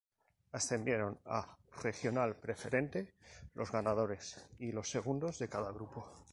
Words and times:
Ascendieron 0.51 1.19
a 1.25 1.59
Regional 1.83 2.35
Preferente 2.35 3.13
los 3.53 3.71
ganadores 3.71 4.43
y 4.57 4.71
los 4.71 4.89
segundos 4.89 5.37
de 5.37 5.47
cada 5.47 5.71
grupo. 5.71 6.09